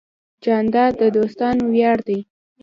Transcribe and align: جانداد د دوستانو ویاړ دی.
جانداد 0.43 0.93
د 1.01 1.03
دوستانو 1.15 1.63
ویاړ 1.73 1.97
دی. 2.07 2.19